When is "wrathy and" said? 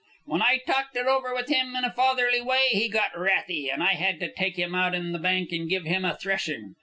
3.15-3.83